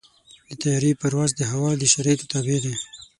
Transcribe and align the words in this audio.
د 0.49 0.51
طیارې 0.61 0.91
پرواز 1.01 1.31
د 1.35 1.41
هوا 1.51 1.71
د 1.77 1.83
شرایطو 1.93 2.29
تابع 2.31 2.57
دی. 2.63 2.73